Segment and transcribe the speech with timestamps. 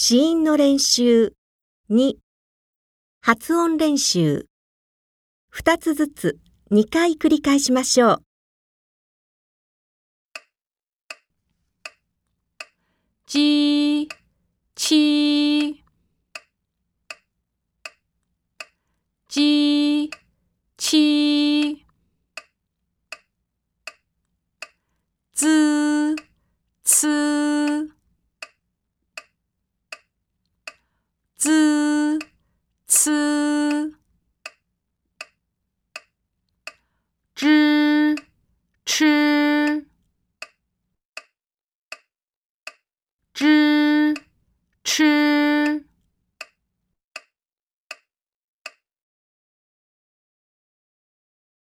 [0.00, 1.32] 子音の練習。
[1.90, 2.18] 2
[3.20, 4.46] 発音練習。
[5.52, 6.38] 2つずつ。
[6.70, 8.22] 2回繰り返しましょう。
[13.26, 14.08] 鸡
[14.76, 15.82] 七
[19.28, 20.10] 鸡
[20.78, 21.47] 七
[38.98, 39.86] 吃
[43.32, 44.12] 吃
[44.82, 45.47] 吃。